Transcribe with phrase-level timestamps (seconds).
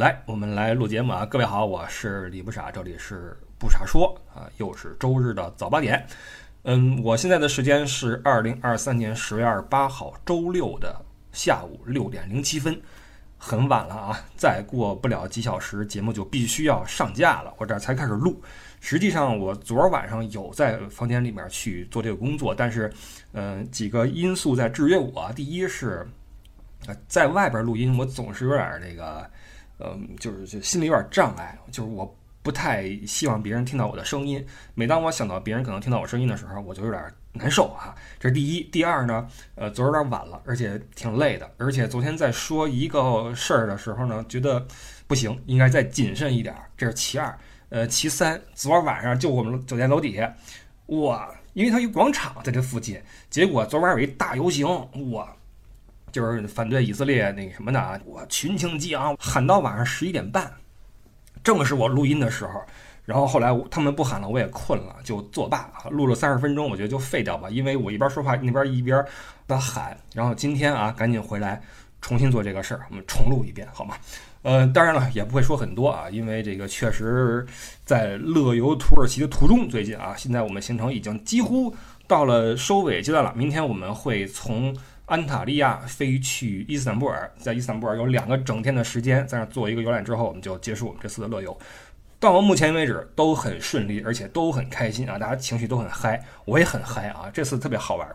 [0.00, 1.26] 来，我们来录节目啊！
[1.26, 6.06] 各位好，我是李不傻，这里是不傻说啊，又是周日的早八点。
[6.62, 12.80] 嗯，我现在的时间是二零二三年十月二十八号周六的下午六点零七分，
[13.36, 14.18] 很晚了啊！
[14.38, 18.42] 再过不了几小时，节目就必须要上架了，我这才开始录。
[18.80, 22.90] 实际上，我昨晚上有在房间里面去做这个工作，但是，
[23.34, 25.30] 嗯，几个因素在制约我。
[25.36, 26.08] 第一是，
[27.06, 29.30] 在外边录音，我总是有点那个。
[29.82, 34.44] 嗯，就是就心里有点障碍，就是我不太希望别人听到我的声音。
[34.74, 37.94] 每当我想到别人可能听到我声音的时候，我就有点难受啊。
[38.18, 44.66] 这是第一，第二呢，呃，昨儿有点晚了，而且挺累的，而且昨天在说一个事儿的时候呢，觉得
[45.06, 46.54] 不行，应该再谨慎一点。
[46.76, 50.34] 这是其二，呃，其三，昨儿晚上就我们酒店楼底下，
[50.86, 54.66] 哇，因为它有广场在这附近，结果昨晚有一大游行，
[55.12, 55.36] 哇。
[56.12, 60.52] 就是反对以色列那个什么的啊，我群情激昂喊到晚上十一点半，
[61.42, 62.62] 正是我录音的时候。
[63.06, 65.68] 然后后来他们不喊了，我也困了，就作罢。
[65.90, 69.04] 录了三十分钟，我觉得就废掉吧，因为我一边说话那边一边
[69.48, 69.96] 的喊。
[70.14, 71.60] 然后今天啊，赶紧回来
[72.00, 73.96] 重新做这个事儿，我们重录一遍好吗？
[74.42, 77.44] 呃，当然了，也不会说很多啊，因为这个确实
[77.84, 79.68] 在乐游土耳其的途中。
[79.68, 81.74] 最近啊，现在我们行程已经几乎
[82.06, 83.32] 到了收尾阶段了。
[83.34, 84.72] 明天我们会从。
[85.10, 91.58] 安塔利亚飞去伊斯坦布尔，在伊斯坦布尔有两个整天的时间，在那做一个游览之后，我们就结束我们这次的乐游。
[92.20, 98.08] 到目前为止都很顺利，而且都很开心啊，大家情绪都很嗨，我也很嗨啊，这次特别好玩。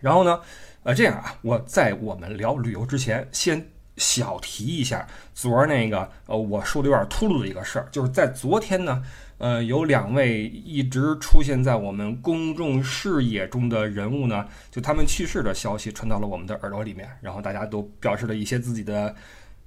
[0.00, 0.40] 然后呢，
[0.82, 3.64] 呃，这样啊，我在我们聊旅游之前，先
[3.96, 9.04] 小提一下昨儿那个呃，我说的有点秃噜的一个事儿，就是在昨天呢。
[9.38, 19.14] 呃，有两位一直出现在我们公众视野中的人物呢，就他们去世的消息传到了我们的耳朵里面，然后大家都表示了一些自己的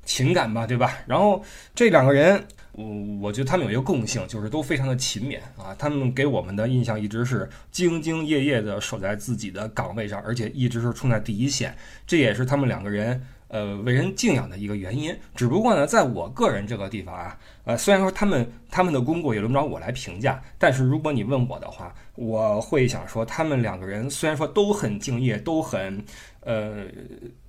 [0.03, 0.97] 情感吧，对吧？
[1.07, 1.41] 然后
[1.73, 2.85] 这两个人，我
[3.21, 11.73] 我觉得他们有一个共性，就是都非常的勤勉啊，他们给我们的印象一直是兢兢业业的守在自己的岗位上，而且一直是冲在第一线，
[12.05, 13.21] 这也是他们两个人。
[13.53, 26.01] 呃，为人敬仰的一个原因，只不过呢，在我个人这个地方啊，呃，虽然说他们他们的功过也轮不着我来评价，但是如果你问我的话，我会想说，他们两个人虽然说都很敬业，都很
[26.39, 26.85] 呃，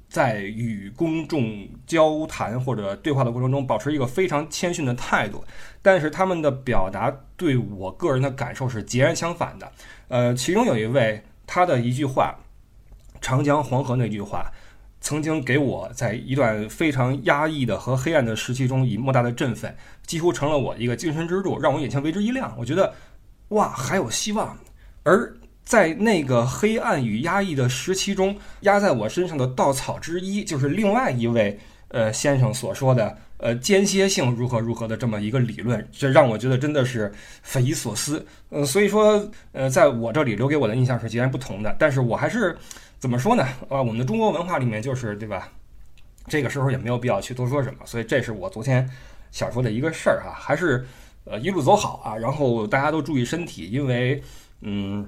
[0.08, 5.44] 在与公众交谈或者对话的过程中保持一个非常谦逊的态度，
[5.82, 9.70] 但是他们的表达对我个人的感受是截然相反的。
[10.08, 12.34] 呃，其中有一位，他的一句话
[13.22, 14.50] ，“长江黄河”那句话。
[15.02, 19.76] 曾经给我在一段非常压抑的和黑暗的时期中以莫大的振奋，
[20.06, 22.54] 几乎成了我一个精神支柱，让我眼前为之一亮。
[22.56, 22.94] 我觉得，
[23.48, 24.56] 哇，还有希望。
[25.02, 31.58] 而在那个黑暗与压抑的时期中，压在我身上的稻草之一，就是另外一位
[31.88, 37.12] 呃先生所说的呃间歇性如何如何的这么一个理论，这让我觉得真的是
[37.42, 38.24] 匪夷所思。
[38.50, 41.74] 嗯，所以说呃，在我这里留给我的印象是截然不同的。
[41.76, 42.56] 但是我还是。
[43.02, 43.42] 怎么说呢？
[43.68, 45.48] 啊，我们的中国文化里面就是对吧？
[46.28, 48.88] 这个时候也没有必要去多说什么，所以这是我昨天
[49.32, 50.86] 想说的一个事儿哈，还是
[51.24, 54.22] 呃一路走好啊，然后大家都注意身体，因为
[54.60, 55.04] 嗯，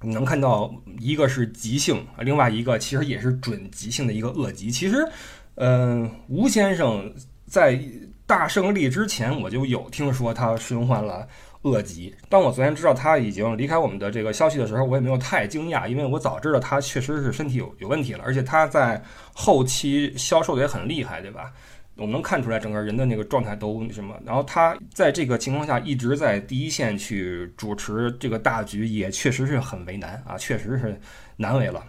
[0.00, 4.68] 能看到一个是急性，另外一个其实也是准急性的一个恶疾。
[4.68, 5.08] 其实，
[5.54, 7.14] 嗯，吴先生
[7.46, 7.80] 在
[8.26, 11.28] 大胜利之前我就有听说他身患了。
[11.62, 12.14] 恶疾。
[12.28, 19.02] 当我昨天知道他已经离开我们的这个消息的时候，我也没有太惊讶，因为我早知道他确实是身体有有问题了，而且他在
[19.32, 21.52] 后期消瘦的也很厉害，对吧？
[21.96, 24.18] 我们能看出来整个人的那个状态都什么。
[24.24, 30.98] 然后他在这个情况下一直在第一线去主持这个大局，也确实是很为难啊，确实是
[31.36, 31.84] 难为了。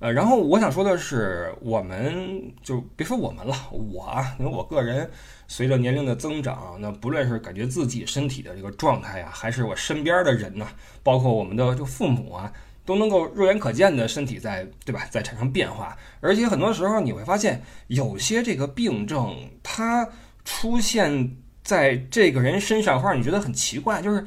[0.00, 5.10] 呃，然后我想说的是，我们就别说我们了，我啊，因为我个人。
[5.50, 10.68] 随着年龄的增长，那不论是感觉自己身体的这个状态呀，还是我身边的人呢，
[11.02, 12.52] 包括我们的就父母啊，
[12.84, 15.96] 都能够肉眼可见的身体在，对吧，在产生变化。
[16.20, 20.06] 而且很多时候你会发现，有些这个病症它
[20.44, 21.34] 出现
[21.64, 24.22] 在这个人身上，会让你觉得很奇怪，就是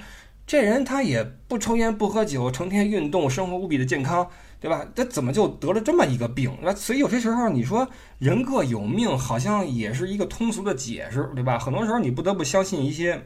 [0.47, 4.27] 这人他也不抽烟不喝酒，成天运动，生活无比的健康。
[4.61, 4.87] 对吧？
[4.95, 6.55] 他怎么就得了这么一个病？
[6.61, 7.85] 那所以有些时候你说
[8.19, 11.57] 人各有命，好像也是一个通俗的解释，对吧？
[11.57, 13.19] 很多时候你不得不相信一些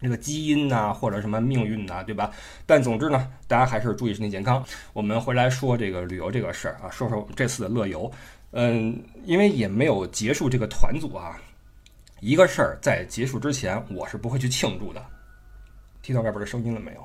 [0.00, 2.30] 这个基因呐，或者什么命运呐，对吧？
[2.64, 4.64] 但总之呢，大家还是注意身体健康。
[4.94, 8.10] 我们回来说这个旅游这个事儿啊，说说我们这次的乐游。
[8.52, 11.38] 嗯，因为也没有结束这个团组啊，
[12.20, 15.04] 一个事儿在结束之前，我是不会去庆祝的。
[16.02, 17.04] 听到外边的声音了没有？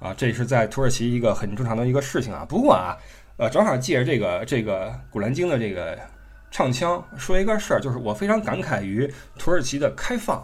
[0.00, 2.44] 啊，这是在土耳其一个很正常的一个事情啊。
[2.48, 2.96] 不过啊，
[3.36, 5.98] 呃，正好借着这个这个《古兰经》的这个
[6.50, 10.42] 唱腔说一个事儿，就是我非常感慨于土耳其的开放。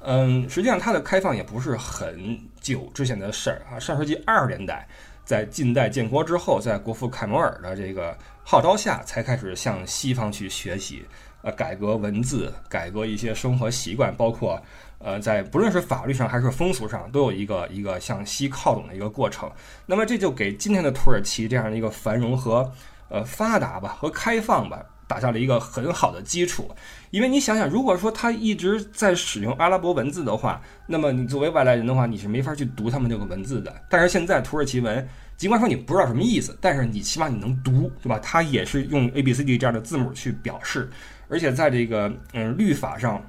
[0.00, 3.78] 嗯，实际上它的开放也不是很久之前的事儿啊。
[3.78, 4.86] 上世纪二十年代，
[5.24, 11.04] 在近代建国之后，在国父凯摩尔的这个号召下，才开始向西方去学习，
[11.52, 14.60] 改革文字，改革一些生活习惯，包括
[14.98, 19.50] 呃，在不论是法律上还是风俗上，都有一个一个向西靠拢的一个过程。
[19.86, 22.70] 那么这就给今天的土耳其这样的一个繁荣和
[23.08, 24.84] 呃发达吧，和开放吧。
[25.08, 26.68] 打下了一个很好的基础，
[27.12, 33.72] 因为你想想，如果说他一直在使用阿拉伯文字的话，那么你作为外来人的话，你是没法去读他们这个文字的。
[33.88, 38.18] 但是现在土耳其文，尽管说你不知道什么意思，但是你起码你能读，对吧？
[38.18, 40.90] 它也是用 A B C D 这样的字母去表示，
[41.28, 43.24] 而且在这个嗯律法上，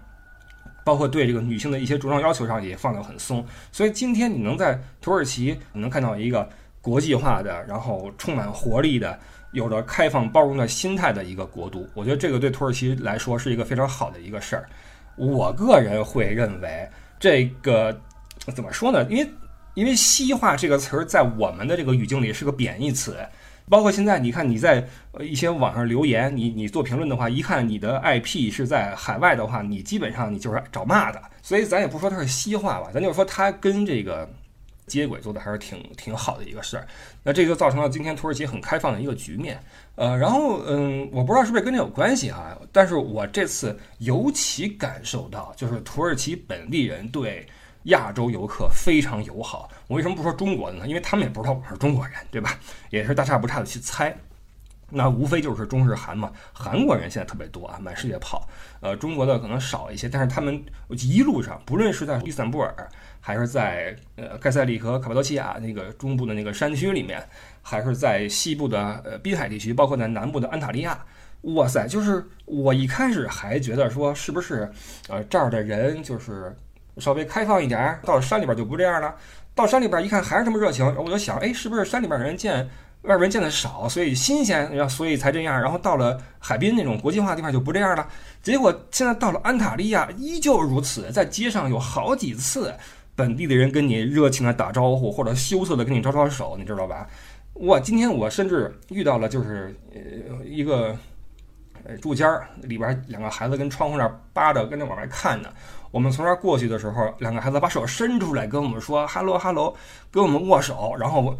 [0.83, 3.45] 包括对这个女性的一些着装要求上也放得很松。
[3.71, 6.47] 所以今天你能在土耳其你能看到一个
[6.81, 9.17] 国际化的，然后充满活力的。
[9.53, 14.67] 有着开放包容的心态的一个国度，我觉得这个对土耳其来说是一个非常好的一个事儿。
[15.15, 17.97] 我个人会认为，这个
[18.53, 19.07] 怎么说呢？
[19.09, 19.31] 因为
[19.73, 23.17] 因为西化这个词儿在我们的这个语境里是个贬义词，
[23.69, 24.87] 包括现在你看你在
[25.19, 31.21] 一些网上留言，你你做评论的话，一看你的 IP 是在海外的话，你基本上你就是找骂的。
[31.41, 34.29] 所以咱也不说它是西化吧，咱就说它跟这个。
[34.87, 36.87] 接轨做的还是挺挺好的一个事儿，
[37.21, 39.61] 那这就造成了今天土耳其很开放的一个局面。
[39.95, 47.45] 呃，然后嗯，我不知道是不是跟这有关系啊，但是我这次尤其感受到，就是土耳其本地人对
[47.87, 49.69] 亚洲游客非常友好。
[49.87, 50.87] 我为什么不说中国的呢？
[50.87, 52.57] 因为他们也不知道我是中国人，对吧？
[52.89, 54.15] 也是大差不差的去猜。
[54.89, 58.47] 那无非就是中日韩嘛，韩国人现在特别多啊，满世界跑。
[58.79, 62.73] 呃，中国的可能少一些，但是他们一路上，不论是在伊斯坦布尔，
[63.19, 67.21] 还是在呃盖塞利和卡帕多奇亚那个中部的那个山区里面，
[67.61, 70.97] 还是在西部的呃滨海地区，包括在南部的安塔利亚，
[71.41, 74.71] 哇塞，就是我一开始还觉得说是不是
[75.09, 76.55] 呃这儿的人就是
[76.99, 79.15] 稍微开放一点，到山里边就不这样了。
[79.55, 82.67] 到山里边一看还是这么热情，我就想，哎，是不是山里边人见？
[83.03, 85.61] 外边人见的少，所以新鲜，然后所以才这样。
[85.61, 88.05] 然后到了海滨那种国际化地方就不这样了。
[88.41, 92.73] 结果现在到了安塔利亚依旧如此，在街上有好几次
[93.15, 97.07] 本地的人跟你热情的打招呼，或者羞涩的跟你招招手，你知道吧？
[97.53, 100.97] 我今天我甚至遇到了，就是呃一个
[101.85, 105.49] 呃住间儿里边两个孩子跟窗户那扒着，跟着往外看呢。
[105.91, 109.73] 我们从这儿过去的时候，两个孩子把手伸出来跟我们说 “hello hello”，
[110.11, 111.35] 跟我们握手，然后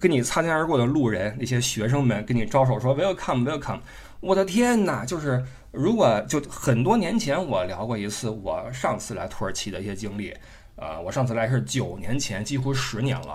[0.00, 3.78] 跟你擦肩而过的路人，那些学生们跟你招手说 “welcome welcome”。
[4.20, 5.04] 我的天哪！
[5.04, 10.34] 就是如果就很多年前我聊过一次我上次来土耳其的一些经历，
[10.76, 13.34] 呃，我上次来是九年前，几乎十年了。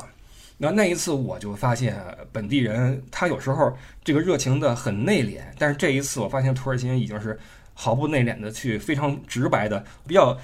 [0.57, 1.95] 那那一次我就发现
[2.31, 3.71] 本地人他有时候
[4.03, 7.39] 这个热情的很内敛，但是这一次我发现土耳其人已经是。
[7.79, 10.35] 毫不内敛的去，非常直白的，比较，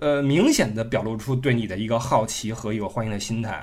[0.00, 3.62] 呃，明显的表露出对你的一个好奇和一个欢迎的心态，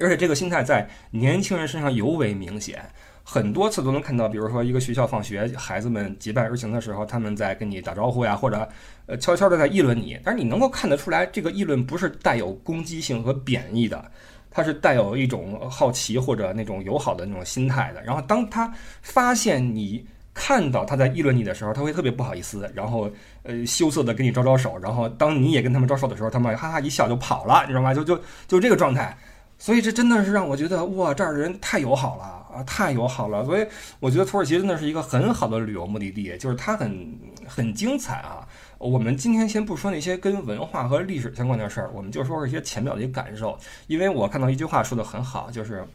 [0.00, 2.82] 而且这个心态在年轻人身上尤为明显，
[3.22, 8.66] 很多次都能看到，比如说一个学校放学，孩子们结伴而行的时候，他们在跟你打招呼呀，或者
[9.04, 14.10] 呃悄悄的在议论你，但是你能够看得出来，这个议论不是带有攻击性和贬义的，
[14.50, 18.02] 它是带有一种好奇或者那种友好的那种心态的。
[18.02, 20.06] 然后当他发现你。
[20.34, 23.10] 看到他在议论你的时候，他会特别不好意思，然后
[23.42, 27.92] 呃羞涩的跟你招招手，然后当你也跟他们招手的时候，他们哈哈一笑就跑了，你知道吗？
[27.92, 29.16] 就 就就这个状态，
[29.58, 32.24] 所以这真的是让我觉得哇，这儿的人太友好了
[32.56, 33.44] 啊，太友好了。
[33.44, 33.66] 所以
[34.00, 38.48] 我觉得土耳其真的是一个很好的旅游目的地，就是它很很精彩啊。
[38.78, 43.58] 我们今天先不说那些跟文化和历史相关的事儿，我们就说一些浅表的一些感受。
[43.86, 45.86] 因为我看到一句话说的很好，就是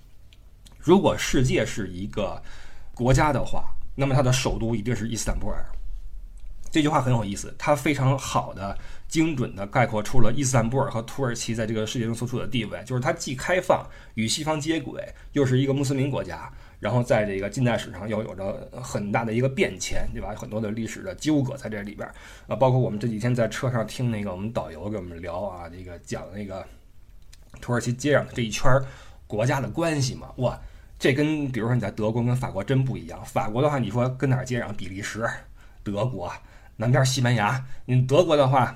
[0.79, 2.39] 如果世界是一个
[2.93, 3.63] 国家的话。
[3.99, 5.65] 那么它的首都一定是伊斯坦布尔。
[6.69, 8.77] 这句话很有意思，它非常好的、
[9.07, 20.35] 精准的概括出了伊斯坦布尔和土耳其在这个世界中所处的地位，就是它既开放与西方接轨，又是一个穆斯林国家，然后在这个近代史上又有着很大的一个变迁，对吧？
[20.37, 22.07] 很多的历史的纠葛在这里边
[22.47, 26.63] 啊，包括我们这几天在车上听那个我们导游给我们聊啊，这个讲那个
[27.61, 28.69] 土耳其接壤的这一圈
[29.25, 30.59] 国家的关系嘛，哇！
[30.99, 33.23] 这跟比如说你在德国跟法国真不一样。
[33.23, 34.73] 法国的话，你说跟哪儿接壤？
[34.73, 35.27] 比利时、
[35.83, 36.31] 德国，
[36.75, 37.63] 南边西班牙。
[37.85, 38.75] 你德国的话，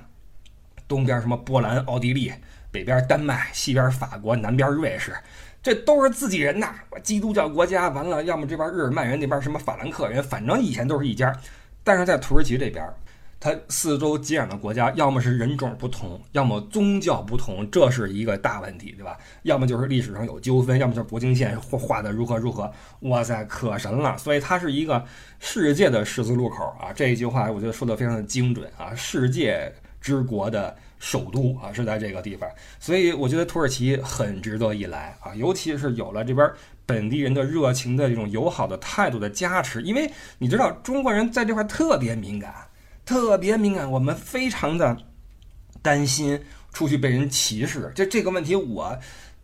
[0.88, 2.32] 东边什么波兰、奥地利，
[2.72, 5.16] 北边丹麦，西边法国，南边瑞士，
[5.64, 6.76] 这都是自己人呐。
[7.02, 11.36] 基督教国家完了，要么这边日耳曼人，那边什么法兰克人，反正以前都是一家。
[11.84, 12.88] 但是在土耳其这边，
[13.44, 19.18] 它四周接壤的国家，要么是人种不同，要么宗教不同，这是一个大问题，对吧？
[19.42, 24.16] 要么就是历史上有纠纷，要么就是国境线画画的如何如何，哇塞，可神了！
[24.16, 25.04] 所以它是一个
[25.40, 26.94] 世界的十字路口啊！
[26.94, 28.94] 这一句话我觉得说的非常的精准啊！
[28.94, 32.48] 世界之国的首都啊是在这个地方，
[32.80, 35.34] 所以我觉得土耳其很值得一来啊！
[35.34, 36.48] 尤其是有了这边
[36.86, 42.54] 本地人的热情的这种友好的态度的加持，因为你知道中国人在这块特别敏感。
[43.12, 44.98] 特别敏感，我们非常的
[45.82, 46.40] 担心
[46.72, 47.92] 出去被人歧视。
[47.94, 48.98] 就这个问题，我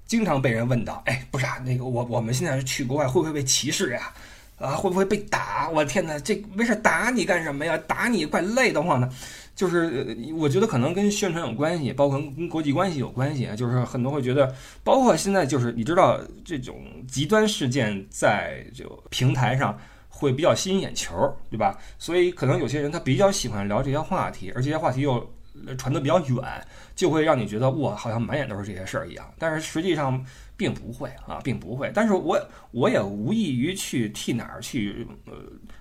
[0.06, 1.04] 经常被人问到。
[1.06, 4.14] 哎，不是啊，那个我我们现在是去国外，会不会被歧视呀？
[4.58, 5.68] 啊，会不会被打？
[5.70, 7.78] 我天哪，这没事打你干什么呀？
[7.80, 9.10] 打你怪累的慌呢。
[9.54, 13.54] 就是我觉得可能跟宣传有关系，包括跟国际关系有关系啊。
[13.54, 19.78] 就是很多会觉得，包括现在就是你知道这种极端事件在就平台上。
[20.18, 21.78] 会比较吸引眼球，对吧？
[22.00, 25.24] 所以可能有些人他比较喜欢聊这些话题，而这些话题又
[25.78, 26.44] 传得比较远，
[26.96, 29.32] 就会让你觉得哇，好像满眼都是这些事儿一样。
[29.38, 31.92] 但是实际上并不会啊，并不会。
[31.94, 32.40] 但是我
[32.72, 35.34] 我也无异于去替哪儿去呃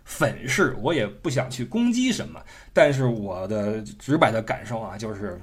[0.05, 2.38] 粉饰，我也不想去攻击什么。
[2.75, 5.40] 但是我的直白的感受啊，就是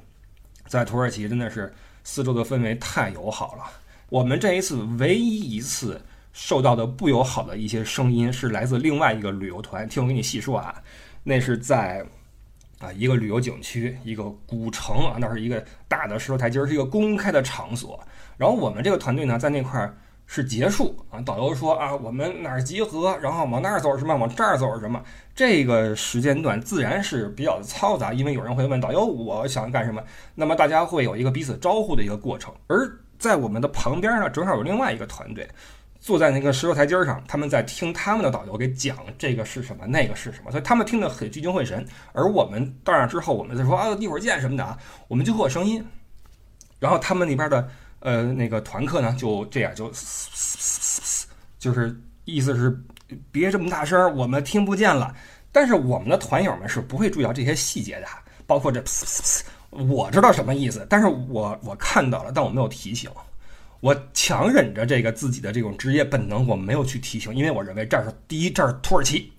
[0.68, 1.74] 在土耳其真的是
[2.04, 3.64] 四周的氛围太友好了。
[4.10, 6.00] 我们这一次唯一一次。
[6.34, 10.76] 受到的不友好的一些声音是来自另外一个旅游团，听我给你细说啊，
[11.24, 12.04] 那是在
[12.80, 18.00] 啊一个旅游景区，一个古城啊，那是一个大的石头台阶，是一个公开的场所。
[18.36, 25.00] 然后我们这个团队呢，在那块儿是结束啊，导游说啊，我们哪儿集合，然后往那儿走什么，往这儿走什么。
[25.36, 32.52] 这个时间段自然是比较嘈杂，因为有人会问导游我想干什么，那么大家会有一个彼此招呼的一个过程。
[32.68, 35.48] 而在我们的旁边呢，正好有另外一个团队。
[36.04, 41.88] 坐在那个石头台阶上，他们在听他们的导游给讲这个是什么，那个是什么，所以他们听得很聚精会神。
[42.12, 45.82] 而我们到那之后，我们再说啊，一会儿见什么的啊，我们就会有声音。
[46.78, 47.70] 然后他们那边的
[48.02, 49.90] 呃那个团客呢，就这样就
[51.58, 52.78] 就是意思是
[53.32, 55.16] 别这么大声，我们听不见了。
[55.54, 58.08] 但是我们的团友们是不会注意到这些细节的，
[58.46, 58.84] 包括这
[59.70, 63.10] 我知道什么意思，但是我我看到了，但我没有提醒。
[63.84, 69.30] 我强忍着这个自己的这种职业本能，我没有去提醒，因为我认为这是第一，这是土耳其；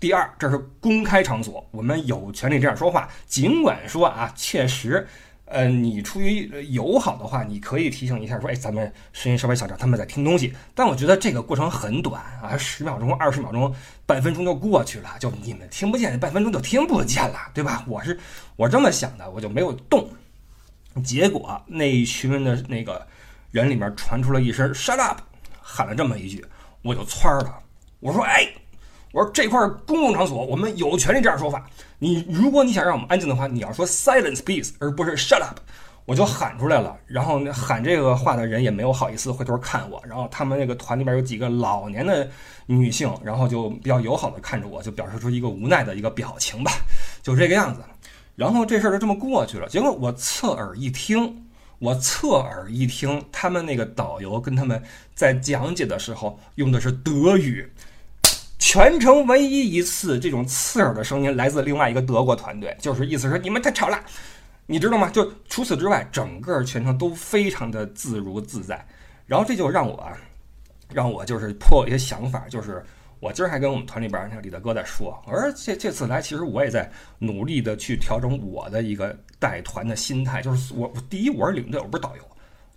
[0.00, 3.06] 第二，这是公开场所，我们有权利这样说话。
[3.26, 5.06] 尽管说啊，确实，
[5.44, 10.54] 呃，你出于友好的话，你可以提醒一下，说，哎，咱们声音稍微小点，他们在听东西。
[10.74, 13.70] 但我觉得这个过程很短啊，十秒钟、二十秒钟、
[14.06, 17.84] 半分钟就过去了，就你们听不见，半分钟就听不见了，对吧？
[17.86, 18.18] 我是
[18.56, 20.08] 我这么想的，我就没有动。
[21.04, 23.06] 结果那一群人的那个。
[23.50, 25.18] 人里面传出了一声 “shut up”，
[25.60, 26.44] 喊了这么一句，
[26.82, 27.58] 我就窜了。
[27.98, 28.48] 我说：“哎，
[29.12, 31.64] 我说这块公共场所，我们有权利这样说话。
[31.98, 35.58] 你如果你想让我们安静的话，你要说 ‘silence, please’，而不是 ‘shut up’。”
[36.06, 36.96] 我就喊出来了。
[37.06, 40.02] 然后喊这个话的人也没有好意思回头看我。
[40.04, 42.28] 然后他们那个团里边有几个老年的
[42.66, 46.72] 女性，然后就比较友好的看着我，就表示出一个无奈的一个表情吧，
[47.22, 47.82] 就这个样子。
[48.34, 49.68] 然后这事儿就这么过去了。
[49.68, 51.46] 结果我侧耳一听。
[51.80, 54.80] 我侧耳一听，他们那个导游跟他们
[55.14, 57.72] 在讲解的时候用的是德语，
[58.58, 63.98] 全程唯一一次这种刺耳的声音来自另外一个德国团队，就是意思说你们太吵了，
[64.66, 65.08] 你知道吗？
[65.08, 68.86] 就除此之外，整个全程都非常的自如自在。
[69.26, 70.06] 然后这就让我，
[70.92, 72.84] 让我就是颇有一些想法，就是。
[73.20, 82.22] 我今儿还跟我们团里边那个李大哥在说，我说这这次来，其实我也在努力的去调整我的一个带团的心态，就是我第一我是领队，我不是导游，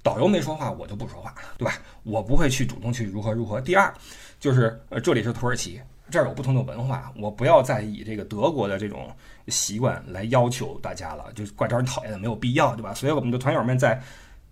[0.03, 1.75] 导游没说话我就不说话，对吧？
[2.03, 3.61] 我不会去主动去如何如何。
[3.61, 3.91] 第二
[4.37, 5.79] 就是呃这里是土耳其，
[6.11, 9.09] 这儿有不同的文化，我不要再以这个德国的这种
[9.47, 12.93] 习惯来要求大家了，就怪招人讨厌的，没有必要，对吧？
[12.93, 13.97] 所以我们的团友们在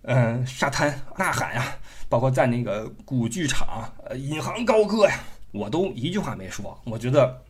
[0.04, 1.76] 嗯沙滩呐喊呀，
[2.08, 5.20] 包括在那个古剧场呃引吭高歌呀。
[5.52, 7.42] 我都一句话没说，我觉得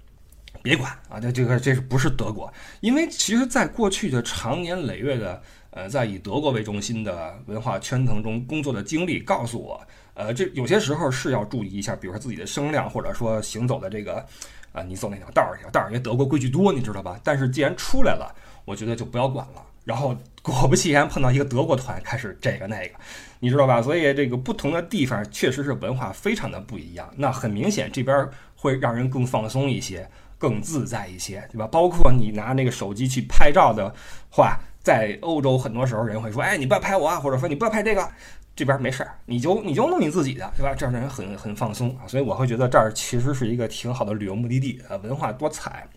[0.62, 2.51] 别管啊，这这个这是不是德国？
[2.79, 5.41] 因为其实，在过去的长年累月的
[5.72, 9.81] 呃，在以德国为中心的文化圈层中工作的经历，告诉我，
[10.13, 14.25] 呃，这有些时候是要注意一下，比如说自己的声量，或者说行走的这个
[14.74, 17.20] 啊，你走哪条道儿，这条道儿，因为德国规矩多，你知道吧？
[17.24, 19.65] 但是既然出来了，我觉得就不要管了。
[19.84, 22.93] 然后果不其然碰到一个德国团，开始这个那个，
[23.41, 23.81] 你知道吧？
[23.81, 27.13] 所以这个不同的地方确实是文化非常的不一样。
[27.17, 31.67] 那很明显，这边会让人更放松一些，更自在一些，对吧？
[31.67, 33.93] 包括你拿那个手机去拍照的
[34.29, 38.07] 话，在欧洲很多时候人会说：“哎，你不要拍我啊，或者说你不要拍这个。”
[38.53, 40.75] 这边没事儿，你就你就弄你自己的，对吧？
[40.77, 42.05] 这样的人很很放松啊。
[42.05, 45.88] 所以我会觉得这儿其实是一个挺好的旅游目的地，呃，文化多彩。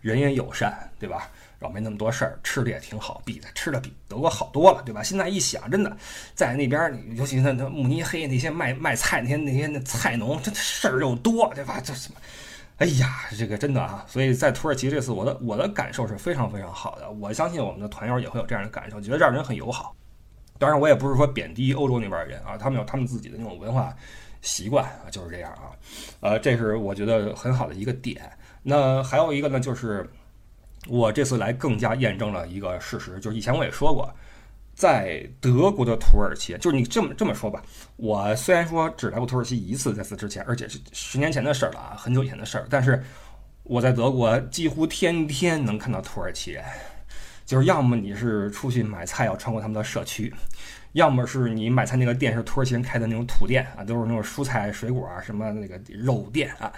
[0.00, 1.30] 人也友善，对吧？
[1.68, 5.02] 没那么多事儿，吃的也挺好，比的吃的比德国好多了，对吧？
[5.02, 5.96] 现在一想，真的
[6.34, 11.80] 在那边，尤其那那慕尼黑那些卖卖菜那些那些那菜农，真的事儿又多，对吧？
[11.84, 12.20] 这什么？
[12.78, 14.04] 哎呀，这个真的啊！
[14.08, 17.08] 所以在土耳其这次，我的我的感受是非常非常好的。
[17.08, 19.94] 我相信我们的团友也会有这样的感受，觉得这儿人很友好。
[20.58, 23.94] 当然，我也不是说贬低欧洲那边的人啊，他们有他们自己的那种文化
[24.42, 25.70] 习惯啊，就是这样啊。
[26.18, 28.28] 呃，这是我觉得很好的一个点。
[28.64, 30.10] 那还有一个呢，就是
[30.86, 34.12] 我这次来更加验证了一个事实，就是以前我也说过。
[34.76, 37.62] 在德国的土耳其，就是你这么这么说吧，
[37.94, 42.66] 我虽然说只来过土耳其一次，在此之前，而且是十年前的事儿了啊，很久以前的事儿。
[42.68, 43.00] 但是
[43.62, 46.64] 我在德国几乎天天能看到土耳其人，
[47.46, 50.34] 就是要么你是出去买菜要穿过他们的社区，
[50.94, 56.72] 要么是你买菜那个店是土耳其人开的那种土店啊，都是那种蔬菜水果啊，什么那个肉店啊，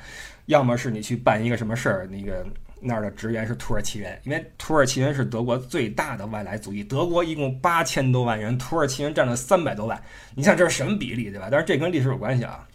[0.44, 2.46] 要么是你去办一个什么事儿，那个。
[2.80, 6.84] 那儿的职员是土耳其人，因为土耳其人是德国最大的外来族裔。
[6.84, 10.00] 德国一共八千多万人，土耳其人占了三百多万。
[10.34, 11.48] 你想这是什么比例，对吧？
[11.50, 12.66] 但是这跟历史有关系啊。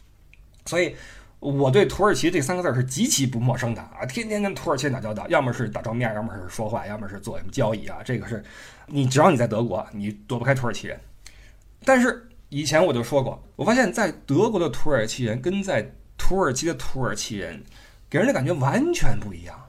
[0.66, 0.96] 所以
[1.40, 8.00] 我对土耳其这三个字是极其不陌生的啊，天天跟土耳其人打交道，要么是打照面，要么是说话，要么是做什么交易啊。
[8.04, 8.44] 这个是
[8.88, 11.00] 你只要你在德国，你躲不开土耳其人。
[11.86, 15.84] 但是以前我就说过，我发现在德国的土耳其人跟在
[16.18, 17.64] 土耳其的土耳其人
[18.10, 19.61] 给人的感觉完全不一样。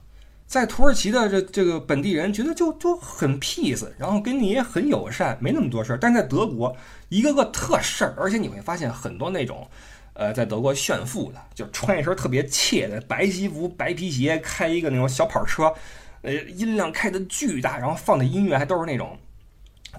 [0.53, 5.99] 在土耳其的这这个本地人觉得就就很 peace，然后跟你也很友善，没那么多事儿。
[5.99, 6.77] 但在德国，
[7.09, 9.67] 一个个特事儿，而且你会发现很多那种，
[10.13, 15.73] 呃，在德国炫富的，就穿一身特别怯的白西服、白皮鞋，开一个那种小跑车，
[16.21, 19.17] 呃，音量开的巨大，然后放的音乐还都是那种，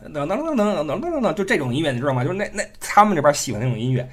[0.05, 2.23] 噔噔噔噔噔噔噔噔，就这种音乐，你知道吗？
[2.23, 4.07] 就是那那他们这边喜欢那种音乐，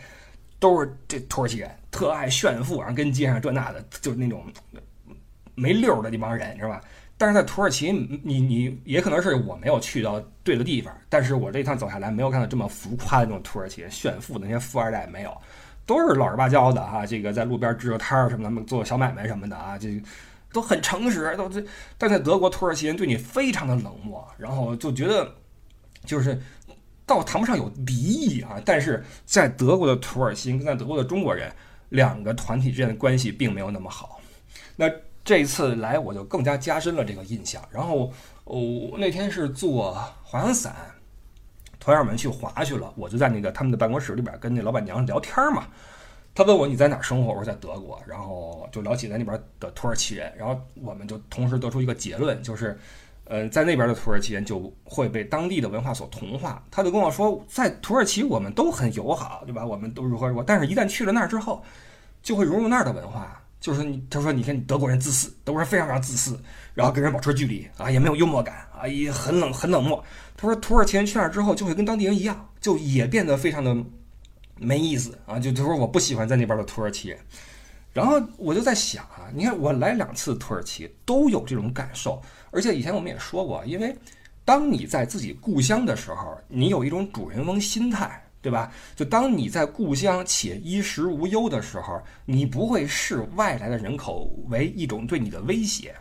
[0.59, 4.43] 都是这土耳其人特爱炫富，然后跟街上这那的，就是那种
[5.55, 6.81] 没溜的那帮人，是吧？
[7.19, 7.93] 但是在土耳其，
[8.25, 15.37] 你你也可能是我没有去到对的地方，但是我这一趟走下来，没有看到这么浮夸的那种土耳其炫富的那些富二代，没有，
[15.85, 17.05] 都是老实巴交的哈。
[17.05, 20.03] 这个在路边支个摊儿什么的，做小买卖什么的啊，这
[20.51, 21.63] 都很诚实，都这。
[21.99, 25.31] 但在德国，土耳其人对你非常的冷漠，然后就觉得
[26.07, 26.41] 就是
[27.05, 28.59] 倒谈不上有敌意啊。
[28.65, 31.53] 但是在德国的土耳其跟在德国的中国人
[31.91, 34.19] 两个团体之间的关系并没有那么好，
[34.75, 34.91] 那。
[35.25, 37.63] 这次来我就更加加深了这个印象。
[37.71, 38.13] 然后，
[38.45, 40.75] 哦，那天是坐滑翔伞，
[41.79, 45.67] 团友们去滑去了，我就在那个他们的办公室里边跟那老板娘聊天嘛。
[46.33, 50.33] 他问我你在哪生活，我说在德国，然后就聊起在那边的土耳其人。
[50.39, 52.79] 然后我们就同时得出一个结论，就是，
[53.25, 56.65] 呃，在那边的土耳其人就会被当地的文化所同化。
[56.71, 59.67] 他就跟我说，在土耳其我们都很友好，对吧？
[59.67, 61.63] 我们都如何如何，但是一旦去了那儿之后，
[62.23, 63.40] 就会融入那儿的文化。
[63.61, 66.41] 就是你，他说你看，德国人自私，德国人非常非常自私，
[66.73, 70.03] 然后跟人保持距离啊，也没有幽默感啊，也很冷很冷漠。
[70.35, 73.77] 他说土耳其人去那儿之后，就会跟当地人一样，就也变得非常的
[74.57, 75.39] 没意思啊。
[75.39, 77.19] 就他说我不喜欢在那边的土耳其人。
[77.93, 83.95] 然后我就在想啊，你看我来两次土耳其都有这种感受，而且以前我们也说过，因为
[84.45, 88.25] 当你在自己故乡的时候，你有一种主人翁心态。
[88.43, 88.73] 对吧？
[88.97, 95.95] 就当你在故乡且衣食无忧的时候，你不会视外来的人口为一种对你的威胁，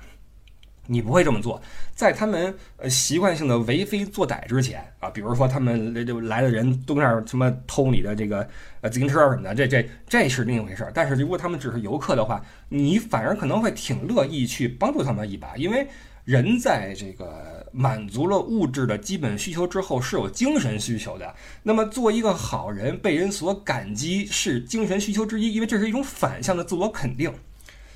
[0.86, 1.62] 你不会这么做。
[1.94, 8.48] 在他们呃习惯性的为非作歹之前啊，比如说他们就来的人都那儿什么偷你的这个
[8.82, 10.92] 呃自行车什么的，这这这是另一回事儿。
[10.94, 15.86] 但是如果他们只是游客的话，你反而可能会挺乐意去帮助他们一把，因为
[16.30, 17.58] 人在这个。
[17.72, 21.36] 满足了物质的基本需求之后，是有精神需求的。
[21.62, 27.32] 那么，做一个好人，被人所感激，是精神需求之一，因为这是一种反向的自我肯定。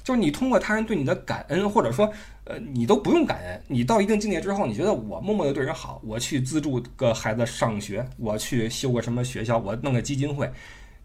[0.04, 2.08] 就是你通过他人对你的感恩，或者说，
[2.44, 10.48] 呃，你都不用感恩，你到一定境界之后，你觉得我默默的对人好，我去资助个孩子上学，我去修个什么学校，我弄个基金会，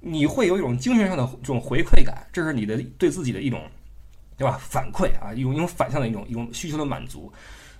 [0.00, 3.62] 你会有一种精神上的这种回馈感，这是你的对自己的一种，
[4.38, 4.58] 对吧？
[4.62, 7.30] 反馈啊，一种一种反向的一种一种需求的满足。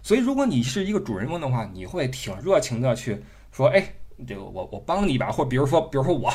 [0.03, 3.17] 所以，如果你是一个主人公的话，你会挺热情的去
[3.53, 3.95] 说：“哎，
[4.27, 6.33] 这个我我帮你一把。”或比如说，比如说我，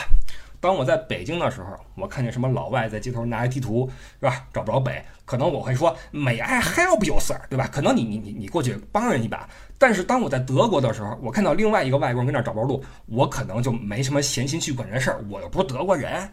[0.59, 4.45] 当我在北京的时候，我看见什么老外在街头拿一地图，是吧？
[4.53, 7.67] 找不着北，可能我会说：“May I help you, sir？” 对吧？
[7.71, 9.49] 可能你你你你过去帮人一把。
[9.77, 15.23] 但是当我在德国的时候，我看到另外一个外国人跟那找不着路，我可能就没什么闲心去管这事儿。
[15.29, 16.29] 我又不是德国人，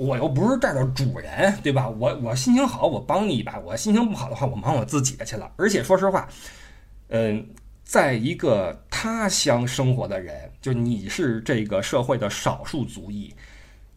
[0.00, 1.86] 我又不是这儿的主人，对吧？
[1.86, 5.52] 我我心情好，我帮你一把；我心情不好的话，我忙我自己的去了。
[5.56, 6.26] 而且说实话。
[7.08, 7.46] 嗯，
[7.84, 13.34] 在一个他乡生活的人，就你是这个社会的少数族裔，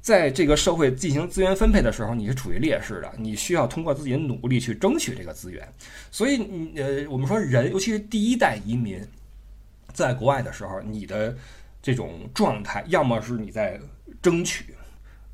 [0.02, 5.66] 在这个社会进行资源分配的时候，你是处于劣势的，你需要通过自己的努力去争取这个资源。
[6.12, 9.00] 所以，你呃，我们说人，尤其是第一代移民，
[9.94, 11.34] 在国外的时候，你的
[11.82, 13.80] 这种状态，要么是你在
[14.22, 14.76] 争取，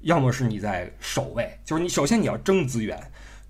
[0.02, 1.50] 要么是你在守卫。
[1.64, 3.00] 就是你首先你要争资源，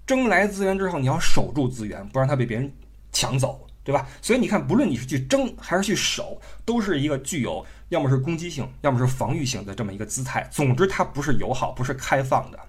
[0.06, 2.72] 争来资源之后，你要守住资源，不让它被别人
[3.12, 3.66] 抢走。
[3.82, 4.08] 对吧？
[4.22, 10.48] 所以你看，不论你是去争还是去守，都是一个具有要么是攻击性，要么是防御性的这么一个姿态。
[10.52, 12.60] 总之，它不是友好，不是开放的，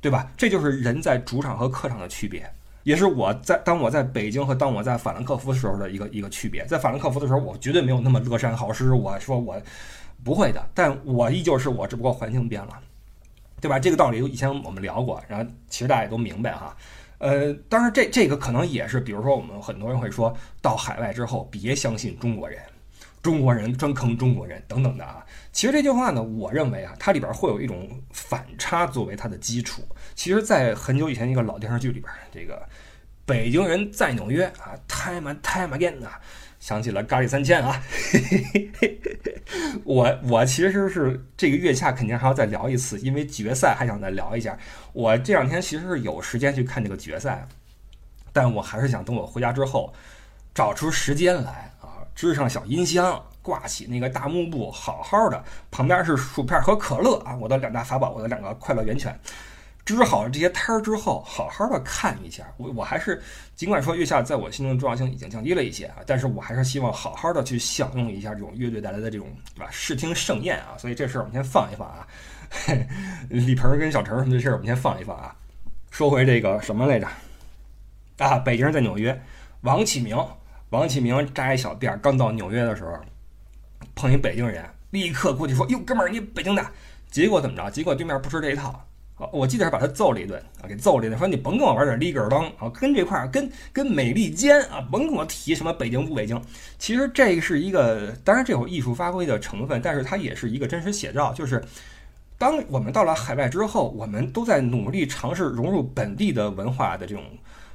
[0.00, 0.30] 对吧？
[0.36, 2.48] 这就是人在主场和客场的区别，
[2.84, 6.64] 也是我在当我在北京和当我在法兰克福的时候的一个一个区别。
[6.66, 9.60] 在法兰克福的时候，我绝对没有那么乐善好施，我说我
[10.22, 12.78] 不会的，但我依旧是我，只不过环境变了，
[13.62, 13.78] 对吧？
[13.78, 16.76] 这个道理以前我们聊过，然后其实大家也都明白哈。
[17.18, 22.60] 呃，当然，这这个可能也是，比如说，我们很多人会说到海外之后，别相信中国人，
[23.22, 25.24] 中国人专坑中国人等等的啊。
[25.52, 29.80] 其实这句话呢，我认为啊，它里边会有一种反差作为它的基础。
[30.16, 32.68] 其实，在很久以前一个老电视剧里边，这个
[33.24, 36.20] 北京人在纽约啊，time time again 啊。
[36.62, 37.82] 想起了咖喱三千啊，
[39.82, 44.56] 我我其实是这个月下肯定还要再聊一次，因为决赛还想再聊一下。
[44.92, 47.44] 我这两天其实是有时间去看这个决赛，
[48.32, 49.92] 但我还是想等我回家之后
[50.54, 59.18] 找出时间来啊，支上小音箱，挂起那个大幕布，好好的，旁边是薯片和可乐啊，我的两大法宝，我的两个快乐源泉。
[59.84, 62.44] 支好了这些摊儿之后，好好的看一下。
[62.56, 63.20] 我我还是
[63.54, 70.78] 尽管说月下在我心中的重要性已经降低了一些啊，但是我还是希望好好的去享用一下这种乐队带来的这种对吧视听盛宴啊。
[70.78, 72.06] 所以这事儿我们先放一放啊。
[73.28, 75.34] 李鹏跟小陈什么的事儿我们先放一放啊。
[75.90, 77.06] 说回这个什么来着？
[78.18, 79.20] 啊，北京人在纽约，
[79.62, 80.16] 王启明，
[80.70, 82.96] 王启明扎一小辫儿，刚到纽约的时候
[83.94, 86.64] 碰一北京人，立刻过去说：“哟，哥们儿，你北京的？”
[87.10, 87.68] 结果怎么着？
[87.70, 88.86] 结果对面不吃这一套。
[89.30, 96.40] 我记得是把他揍了一顿啊，给揍了一顿，说你甭跟我玩点立根当啊，跟这块儿跟跟美利坚啊，甭跟我提什么北京不北京。
[96.78, 101.32] 其实这是一个，当然这有艺术发挥的成分，但是它也是一个真实写照。
[101.32, 101.62] 就是
[102.38, 107.22] 当我们到了海外之后，我们都在努力尝试融入本地的文化的这种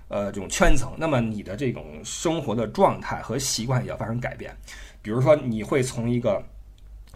[0.08, 4.54] 呃这种圈层，那么你的这种生活的状态和习惯也要发生改变。
[5.02, 6.44] 比如说，你会从一个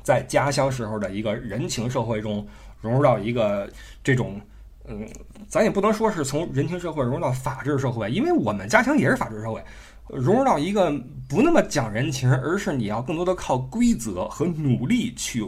[0.04, 2.48] 在家乡时候的一个人情社会中。
[2.82, 3.70] 融入到一个
[4.04, 4.42] 这种，
[4.86, 5.08] 嗯，
[5.48, 9.64] 咱也不能说是从人情社会融入到法治社会，因为我们家乡也是法治社会，
[10.08, 10.92] 融入到一个
[11.30, 15.46] 不那么讲人情，而是你要更多的靠规则和努力去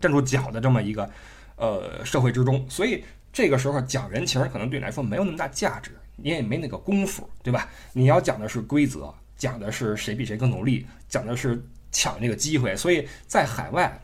[0.00, 1.08] 站住脚的这么一个
[1.56, 2.64] 呃社会之中。
[2.68, 7.68] 所以这个时候讲人情可能对你来说没有那么大价值，你也没那个功夫，对吧？
[7.92, 12.76] 你要讲的是规则，讲的是谁比谁更努力，讲的是抢这个机会。
[12.76, 13.96] 所以在海外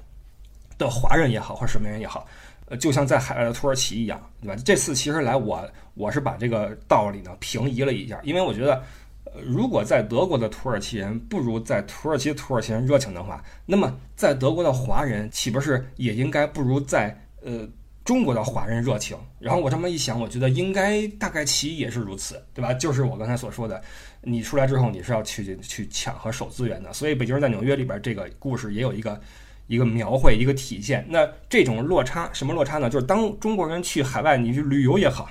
[0.79, 2.27] 的华人也好，或者什么人也好。
[2.67, 4.57] 呃，就像在海外的土耳其一样，对吧？
[4.65, 8.83] 这次其实来我我是把这个道理呢平移了一下，因为我觉得，
[9.25, 17.69] 呃，如果在德国的土耳其人不如在土耳其土耳其人热情的话，那么在德国的华人岂不是也应该不如在呃
[18.03, 19.15] 中国的华人热情？
[19.39, 22.73] 然后我这么一想，我觉得应该大概其也是如此，对吧？
[22.73, 23.83] 就是我刚才所说的，
[24.23, 29.21] 你出来之后你是要去去抢和守资源的，所以北京人在纽约里边这个故事也有一个。
[29.67, 31.07] 一个描绘，一个体现。
[31.09, 32.91] 那这种落差，什么落差呢？
[32.91, 35.31] 就是当中国人去海外，你去旅游也好，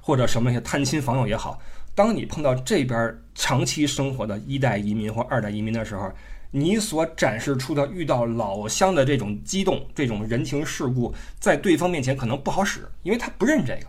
[0.00, 1.60] 或者什么些探亲访友也好，
[1.94, 6.12] 当你碰到这边长期生活的一代移民或二代移民的时候，
[6.50, 13.86] 你所展示出的遇到老乡的这种激动、这种人情世故，在对方面前可能不好使，因为他不认这个。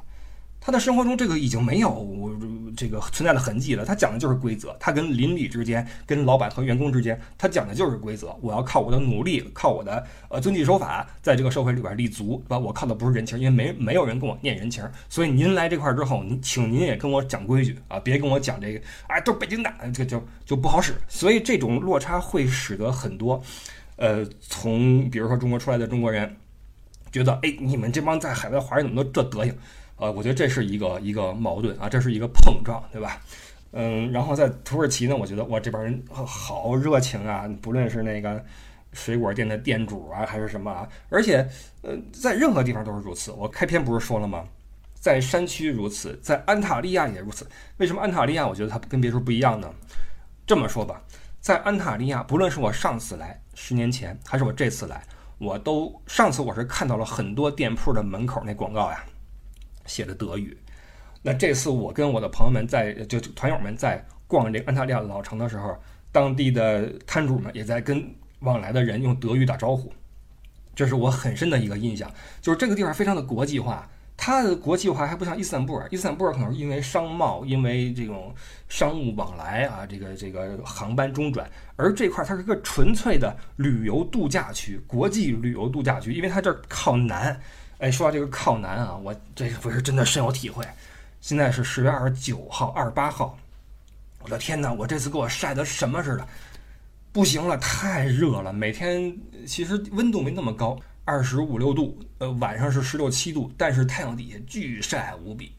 [0.68, 2.30] 他的生活中，这个已经没有
[2.76, 3.86] 这个存在的痕迹了。
[3.86, 8.36] 他讲的就是规则，他跟邻里之间、跟老板和员工之间，他讲的就是规则。
[8.42, 12.60] 我要靠我的努力，靠我的呃遵纪守法，在这个社会里边立足，对吧？
[12.60, 14.84] 我靠的不是人情，因为没没有人跟我念人情。
[15.08, 20.94] 所以您来这块之后，您请您也跟我讲规矩啊，别跟我讲这个，哎，都是北京的，这就就不好使。
[21.08, 23.42] 所以这种落差会使得很多，
[23.96, 26.36] 呃，从比如说中国出来的中国人，
[27.10, 29.56] 觉得，哎，你们这帮在海外华人怎么都这德行？
[29.98, 33.20] 呃，我觉得这是一个一个矛盾啊，这是一个碰撞，对吧？
[33.72, 38.44] 嗯，然后在土耳其呢，我觉得哇，这帮人好热情啊，不论是那个
[38.94, 41.48] 水果店的店主啊，还是什么啊，而且
[41.82, 43.32] 呃，在任何地方都是如此。
[43.32, 44.46] 我开篇不是说了吗？
[44.94, 47.48] 在山区如此，在安塔利亚也如此。
[47.78, 49.72] 为什么安塔利亚我觉得它跟别处不一样呢？
[50.46, 51.02] 这么说吧，
[51.40, 55.04] 在安塔利亚，不论是我上次来十年前，还是我这次来，
[55.38, 59.04] 我都上次我是看到了很多店铺的门口那广告呀。
[59.88, 60.56] 写的德语，
[61.24, 65.76] 那这次我跟我的朋友们在就团友们在逛这个安塔利亚老城的时候，
[66.12, 69.92] 当地的摊主们也在跟往来的人用德语打招呼。
[70.76, 73.90] 这是我很深的一个印象，就是这个地方非常的国际化。
[74.20, 78.34] 它的国际化还不像伊斯坦布尔，伊斯坦布尔可能因为商贸，因为这种
[78.68, 87.40] 商务往来啊，这个这个航班中转，而这块它是个纯粹的旅游度假区，国际旅游度假区，因为它这儿靠南。
[87.80, 90.66] 哎，说到这个靠南啊，我这不是真的深有体会。
[91.22, 93.38] 现在是十月二十九号、二十八号，
[94.22, 96.28] 我的天哪，我这次给我晒得什么似的，
[97.12, 100.80] 不行了，太热了，每天其实温度没那么高。
[101.06, 105.54] 二十五六度，呃，晚上是十六七度，但是太阳底下巨晒无比。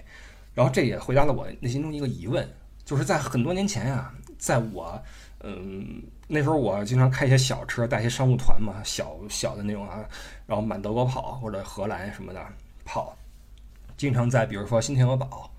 [0.55, 2.47] 然后这也回答了我内心中一个疑问，
[2.85, 5.01] 就是在很多年前啊，在我，
[5.41, 10.05] 嗯，那时候我经常开一些小车，带一些商务团嘛，小小的那种啊，
[10.47, 12.47] 然后满德国跑或者荷兰什么的
[12.85, 13.17] 跑，
[13.97, 15.51] 经常在比如说新天鹅堡，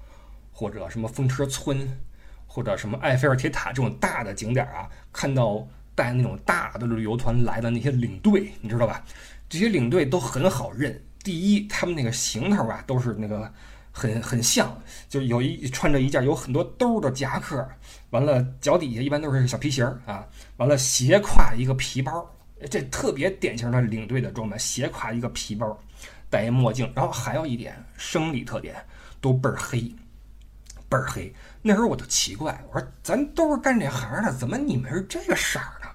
[0.51, 1.99] 或者什么风车村，
[2.45, 9.03] 或者什么埃菲尔铁塔这种大的景点啊，看到带那种大的旅游团来的那些领队，你知道吧？
[9.49, 11.03] 这些领队都很好认。
[11.23, 13.51] 第一，他们那个行头啊，都是那个
[13.91, 14.79] 很很像，
[15.10, 17.67] 就有一穿着一件有很多兜的夹克，
[18.12, 20.26] 完了脚底下一般都是小皮鞋儿啊，
[20.58, 22.28] 完了斜挎一个皮包，
[22.69, 25.78] 这特别典型的领队的装扮，斜挎一个皮包，
[26.30, 28.76] 戴一墨镜，然后还有一点生理特点，
[29.22, 29.82] 都倍儿黑，
[30.89, 31.34] 倍儿黑。
[31.62, 35.88] 那时候我就奇怪，我说咱都是干这行的，怎么你们是这个色儿呢？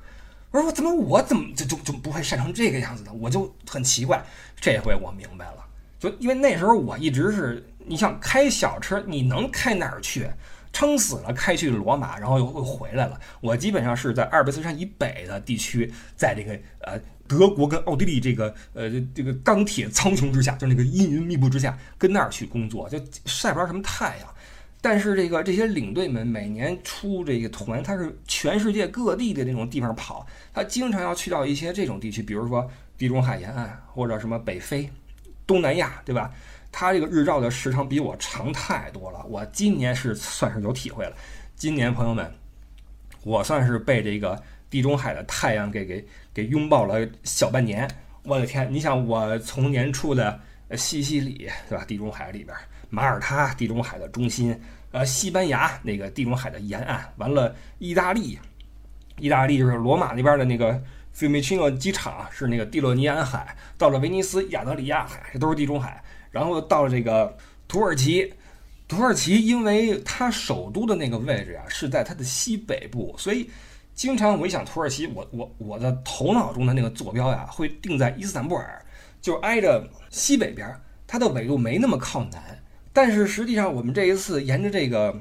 [0.50, 3.12] 我说我怎么我怎么就就就不会晒成这个样子呢？
[3.14, 4.24] 我就很奇怪。
[4.61, 5.64] 这回我明白了，
[5.98, 10.31] 就因为那时候我一直是，你想开小车，你能开哪儿去？
[10.74, 13.18] 撑死了开去罗马，然后又又回来了。
[13.40, 24.28] 我基本上是在阿尔卑斯山以北的地区，在这个呃德国跟奥地利这个呃这个钢铁苍穹之下，就是那个阴云密布之下，跟那儿去工作，就晒不着什么太阳。
[24.82, 34.90] 但是这个这些领队们每年出这个团，他是全世界各地的那种地方跑，他经常要去到一些这种地区，比如说地中海沿岸或者什么北非、
[35.46, 36.30] 东南亚，对吧？
[36.76, 39.24] 他这个日照的时长比我长太多了。
[39.28, 41.16] 我今年是算是有体会了，
[41.54, 42.28] 今年朋友们，
[43.22, 47.88] 我算是被这个地中海的太阳给给给拥抱了小半年。
[48.24, 50.40] 我的天，你想我从年初的
[50.76, 51.84] 西西里，对吧？
[51.84, 52.56] 地中海里边。
[52.90, 54.60] 马耳他，地中海的中心，
[54.90, 58.37] 呃，西班牙那个地中海的沿岸，完了，意大利，
[59.20, 60.82] 意大利就是罗马那边的那个
[61.12, 66.02] 费米切诺机场是那个蒂洛尼安海，到了威尼斯亚得里亚海，这都是地中海，
[66.35, 67.33] 然后到了这个
[67.68, 68.35] 土耳其，
[68.88, 73.49] 土耳其因为它首都的那个位置啊是在它的西北部，所以
[73.94, 78.85] 经常我一想土耳其，我我我的头脑中的那个坐标呀会定在伊斯坦布尔，
[79.23, 80.68] 就挨着西北边，
[81.07, 82.42] 它的纬度没那么靠南。
[82.92, 85.16] 但是实际上，我们这一次沿着这个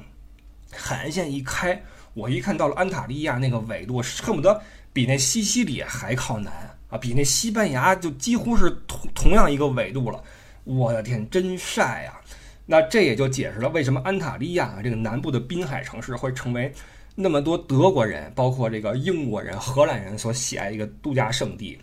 [0.72, 1.80] 海岸线一开，
[2.14, 4.60] 我一看到了安塔利亚那个纬度，恨不得
[4.92, 6.52] 比那西西里还靠南
[6.88, 10.22] 啊，比那西班牙就几乎是同同样一个纬度了。
[10.64, 12.20] 我的天，真晒啊！
[12.66, 16.72] 那这也就解释了为什么安塔利亚这个南部的滨海城市会成为
[17.14, 21.78] 那么多德国人、包括这个英国人、荷兰人所喜爱一个度假胜地。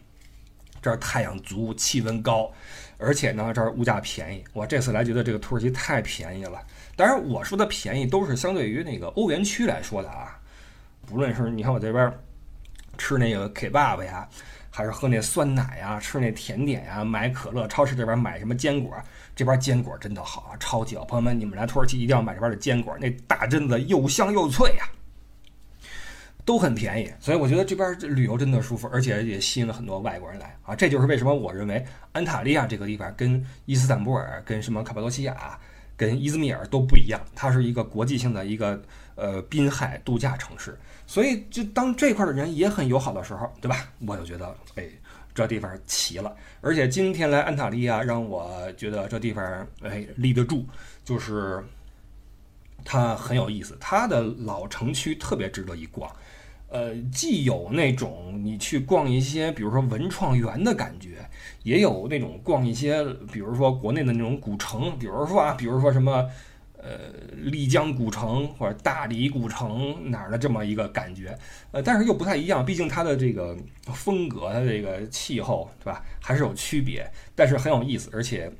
[0.81, 2.51] 这儿太阳足，气温高。
[2.97, 4.43] 而且呢，这儿物价便宜。
[4.53, 6.59] 我这次来觉得这个土耳其太便宜了。
[6.95, 10.39] 当然，我说的便宜都是相对于那个欧元区来说的啊。
[11.05, 12.11] 不论是你看我这边
[12.97, 14.27] 吃那个 K 爸爸呀，
[14.71, 18.95] 还是喝那酸奶呀，吃那甜点呀，买可乐，超市这边买什么坚果，
[19.35, 21.05] 这边坚果真的好啊，超级好。
[21.05, 24.89] 朋友们，你们来土耳其一定要买这边的坚果，那大榛子又香又脆呀。
[26.43, 30.73] 都很便宜，所以我觉得这边旅游真的舒服，而且也吸引了很多外国人来啊！
[30.73, 35.59] 这就是为什么我认为安塔利亚这个地方跟伊斯坦布尔、跟什么卡帕多西亚、
[35.95, 38.81] 跟伊兹密尔都不一样，它是一个国际性的一个
[39.13, 40.75] 呃滨海度假城市。
[41.11, 43.85] 所以，就当这块的人也很友好的时候，对吧？
[44.07, 44.85] 我就觉得，哎，
[45.35, 46.33] 这地方齐了。
[46.61, 50.65] 而且今天来安塔利亚，让我觉得这地方哎立得住，
[51.03, 51.61] 就是
[52.85, 56.09] 它很有意思，它的老城区特别值得一逛。
[56.69, 61.29] 呃，既有那种你去逛一些，比如说文创园的感觉，
[61.63, 66.25] 也有那种逛一些，比如说国内的那种古城，比如说啊，比如说什么，
[66.83, 66.97] 呃，
[67.35, 71.37] 丽江古城或者大理古城哪儿的这么一个感觉，
[71.71, 73.55] 呃，但是又不太一样，毕竟它的这个
[73.93, 78.51] 风格、它的这个气候，对吧，还是有区别，但是很有意思，而且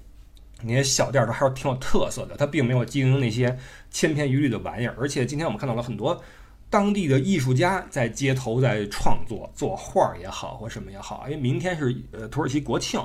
[0.62, 3.58] 那些小店儿都还是挺有特色的，它并没有经营那些
[3.90, 6.22] 千篇一律的玩意儿，而且今天我们看到了很多。
[6.70, 12.98] 当地的艺术家在街头在创作，作画也好或什么也好，因为明天是呃土耳其国庆，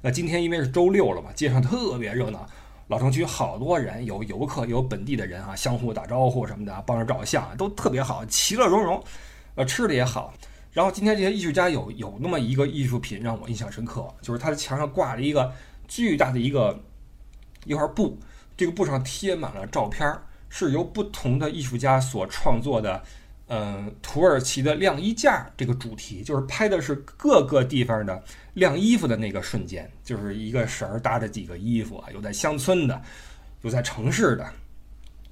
[0.00, 2.48] 那今天因为是周六了嘛，街上特别热闹，
[2.90, 9.00] 老城区好多人，有游客有本地的人啊，相互打招呼什么的，帮着照相都特别好，其乐融融。
[9.54, 10.34] 呃，吃的也好，
[10.72, 15.52] 然后今天这些艺术家有有那么一个艺术品让我印象深刻，就是他的墙上挂了一个
[15.86, 16.82] 巨大的一个
[17.64, 18.18] 一块布，
[18.56, 20.12] 这个布上贴满了照片，
[20.48, 23.00] 是由不同的艺术家所创作的。
[23.50, 28.22] 嗯，土耳其的晾衣架这个主题，就是拍的是各个地方的
[28.54, 33.02] 晾衣服的那个瞬间，就是一个绳儿搭着几个衣服啊，有在乡村的，
[33.62, 34.46] 有在城市的，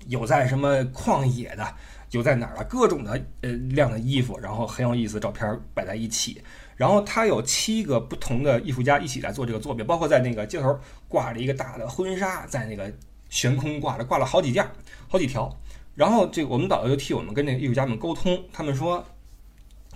[0.09, 1.67] 有在什么旷野的。
[2.13, 2.65] 有在哪儿了？
[2.65, 6.43] 各种的呃晾的衣服，然后很有意思，照片摆在一起。
[6.75, 10.75] 然后他有七个不同的艺术家一起来做这个作品，包括在那个街头
[11.07, 12.91] 挂着一个大的婚纱，在那个
[13.29, 14.67] 悬空挂着，挂了好几件，
[15.07, 15.55] 好几条。
[15.99, 19.05] 然后这个我们导游就替我们跟那个艺术家们沟通，他们说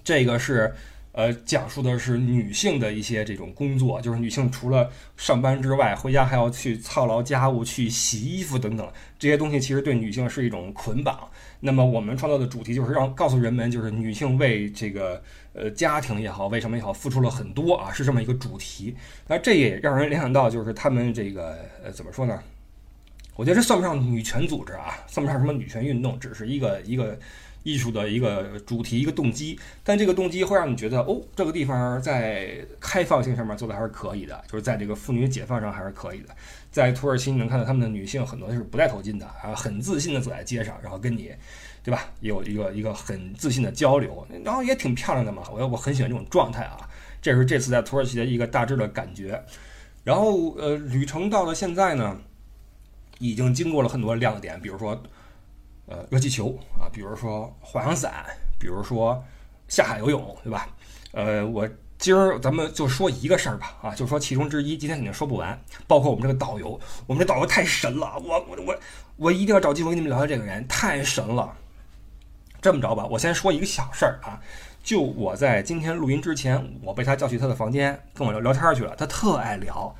[0.04, 0.74] 这个是。
[1.14, 11.28] 呃，讲述的是女性的一些这种工作，就是女性除了上班之外，回家还要去操劳家务、去洗衣服等等这些东西，其实对女性是一种捆绑。
[11.60, 18.96] 那么我们创造的主题就是让告诉人们，就是女性为这个呃家庭也好，为什么也好，付出了很多啊，是这么一个主题。
[19.28, 22.42] 那这也让人联想到，就是他们这个呃怎么说呢？
[23.36, 27.18] 我觉得这算不上女权组织啊，算不上什么女权运动，只是一个一个。
[27.64, 36.34] 艺术的一个主题，一个动机，但这个动机会让你觉得，哦，这个地方在开放性上面做的还是可以的，就是在这个妇女解放上还是可以的。
[36.72, 41.30] 在土耳其，你能看到他们的女性很多是不戴头巾的啊，很自信的走在街上，然后跟你，
[41.84, 42.10] 对吧？
[42.18, 45.44] 有一个一个很自信的交流，然后也挺漂亮的嘛。
[45.52, 46.90] 我我很喜欢这种状态啊，
[47.20, 49.40] 这是这次在土耳其的一个大致的感觉。
[50.02, 52.18] 然后呃，旅程到了现在呢，
[53.22, 55.00] 已经经过了很多亮点，比如说。
[55.86, 58.24] 呃，热气球啊，比如说滑翔伞，
[58.58, 59.22] 比如说
[59.66, 60.68] 下海游泳，对吧？
[61.10, 65.60] 呃，我今儿咱们就说一个事儿吧，啊，就说其中之一，今天肯定说不完。
[65.88, 68.78] 包括我们这个导游，我们这导游太神了，我我我
[69.16, 71.52] 我一定要找机会跟你们聊聊这个人，太神了。
[72.62, 74.40] 这么着吧，我先说一个小事儿啊，
[74.84, 79.94] 就我在今天录音之前，我被他叫去他的房间跟我聊聊天去了，他特爱聊。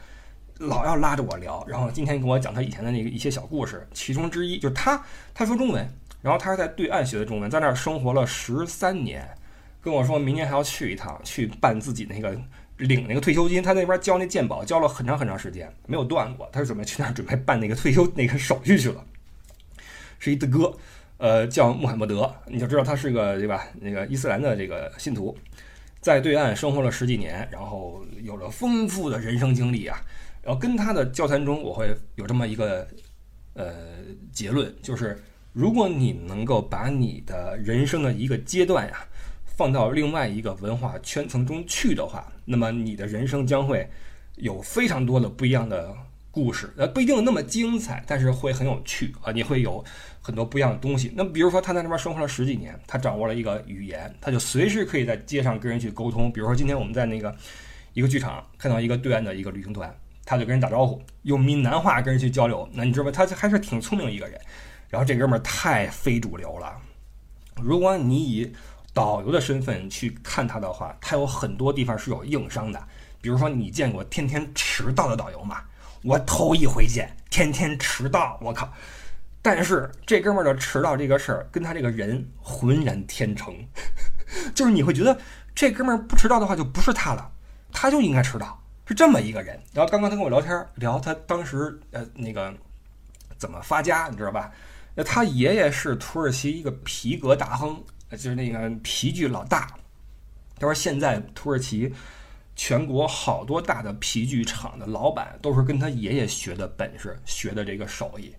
[0.62, 5.84] 老要拉着我聊，然后今天跟我讲他以前的那个一些小故事，其中之一就是他他说中文，
[6.20, 9.28] 然后他是在对岸学的中文，在那儿生活了十三年，
[9.80, 12.38] 跟我说明年还要去一趟，去办自己那个
[12.76, 19.04] 领那个退休金，他那边交那鉴宝交了很长很长时间没有断过，他是准备去那儿准备办那个退休那个手续去了，
[20.20, 20.72] 是一大哥，
[21.18, 23.66] 呃，叫穆罕默德，你就知道他是个对吧？
[23.80, 25.36] 那个伊斯兰的这个信徒，
[26.00, 30.00] 在对岸生活了十几年，然后有了丰富的人生经历啊。
[30.42, 32.86] 然后跟他的交谈中，我会有这么一个
[33.54, 33.72] 呃
[34.32, 39.06] 结论，就是如果你能够把你的人生的一个阶段呀
[39.44, 43.88] 放到另外一个文化圈层中去的话，那么你的人生将会
[44.36, 45.94] 有非常多的不一样的
[46.30, 49.84] 故事，呃不一定那么精彩，但是会很有趣啊，你会有
[50.20, 51.12] 很多不一样的东西。
[51.14, 56.32] 那比如说他在那边生活了十几年，他掌握了一个语言，他就随时可以在街上跟人去沟通。
[56.32, 57.36] 比如说今天我们在那个
[57.92, 59.94] 一个剧场看到一个对岸的一个旅行团。
[60.24, 62.68] 他就跟人打招呼，用闽南话跟人去交流。
[62.72, 63.10] 那你知道吧？
[63.10, 64.40] 他还是挺聪明一个人。
[64.88, 66.76] 然后这哥们儿太非主流了。
[67.62, 68.52] 如果你以
[68.92, 72.82] 导游的身份去看他的话，他有很多地方是有硬伤的。
[73.20, 75.62] 比如说，你见过天天迟到的导游吗？
[76.02, 78.70] 我头一回见，天天迟到，我靠！
[79.40, 83.54] 但是这哥们儿的迟到这个事儿，跟他这个人浑然天成，
[84.54, 85.18] 就是你会觉得
[85.54, 87.30] 这哥们儿不迟到的话，就不是他了，
[87.72, 88.61] 他就应该迟到。
[88.84, 92.52] 是这么一个人，然后刚刚他跟我聊天，聊他当时呃那个
[93.38, 94.52] 怎么发家，你知道吧？
[94.94, 99.68] 那他爷爷是土耳其一个皮革大亨，就是那个皮具老大。
[100.58, 101.92] 他说现在土耳其
[102.54, 108.34] 全国好多大的皮具厂的老板都是跟他爷爷学的本事，学的这个手艺。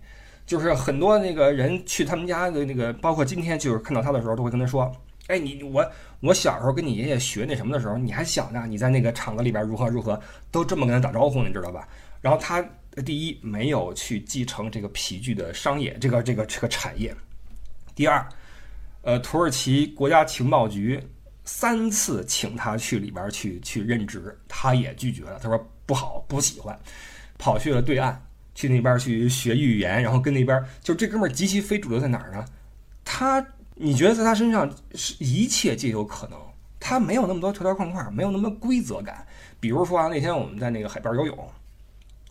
[0.46, 4.94] 就是很多那个人去他们家的那个，包括今天就是看到他的时候，都会跟他说。
[5.28, 11.88] 哎，你我我小时候跟你爷爷学那什么的时候，你还小呢，你在那个厂子里边如何如何，都这么跟他打招呼，你知道吧？
[12.20, 12.62] 然后他
[13.06, 17.14] 第一没有去继承这个皮具的商业这个这个这个产业，
[17.94, 18.26] 第二，
[19.00, 21.02] 呃，土耳其国家情报局
[21.44, 26.78] 三次请他去里边去去任职，他也拒绝了，他说不好，不喜欢，
[27.38, 28.14] 跑去了对岸，
[28.54, 32.44] 去那边去学语言，然后跟那边就这哥们儿极其非主流在哪儿呢？
[33.02, 33.42] 他。
[33.76, 36.38] 你觉得在他身上是一切皆有可能，
[36.78, 39.26] 他没有那么多条条框框，没有那么规则感。
[39.58, 41.50] 比如说啊，那天我们在那个海边游泳，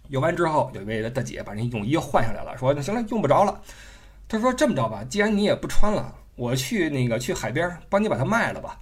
[0.08, 3.60] 游完之后，有一位大姐把那泳衣换下来了，说那行了，用不着了。
[4.28, 8.80] 他说这么着吧，既然你也不穿了，我去那个去海边 帮你把它卖了吧。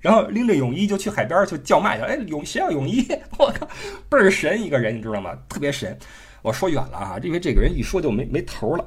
[0.00, 2.04] 然后拎着泳衣就去海边去叫卖去。
[2.04, 3.06] 哎，泳谁要泳衣？
[3.38, 3.66] 我靠，
[4.08, 5.36] 倍儿神一个人，你知道吗？
[5.48, 5.98] 特别神。
[6.42, 8.84] 我说远了啊，因为这个人一说就没没头了。